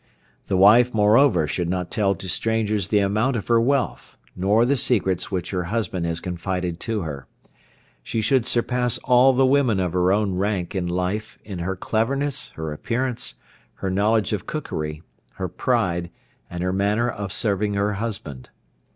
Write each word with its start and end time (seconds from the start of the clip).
The 0.47 0.57
wife, 0.57 0.95
moreover, 0.95 1.45
should 1.45 1.69
not 1.69 1.91
tell 1.91 2.15
to 2.15 2.27
strangers 2.27 2.87
the 2.87 2.97
amount 2.97 3.35
of 3.35 3.47
her 3.49 3.61
wealth, 3.61 4.17
nor 4.35 4.65
the 4.65 4.75
secrets 4.75 5.29
which 5.29 5.51
her 5.51 5.65
husband 5.65 6.07
has 6.07 6.19
confided 6.19 6.79
to 6.79 7.01
her. 7.01 7.27
She 8.01 8.19
should 8.19 8.47
surpass 8.47 8.97
all 9.03 9.31
the 9.31 9.45
women 9.45 9.79
of 9.79 9.93
her 9.93 10.11
own 10.11 10.33
rank 10.37 10.73
in 10.73 10.87
life 10.87 11.37
in 11.45 11.59
her 11.59 11.75
cleverness, 11.75 12.49
her 12.55 12.73
appearance, 12.73 13.35
her 13.75 13.91
knowledge 13.91 14.33
of 14.33 14.47
cookery, 14.47 15.03
her 15.33 15.47
pride, 15.47 16.09
and 16.49 16.63
her 16.63 16.73
manner 16.73 17.07
of 17.07 17.31
serving 17.31 17.75
her 17.75 17.93
husband. 17.93 18.49